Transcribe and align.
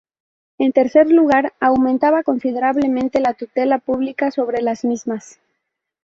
En 0.57 0.71
tercer 0.71 1.11
lugar, 1.11 1.53
aumentaba 1.59 2.23
considerablemente 2.23 3.19
la 3.19 3.35
tutela 3.35 3.77
pública 3.77 4.31
sobre 4.31 4.63
las 4.63 4.83
mismas. 4.83 5.39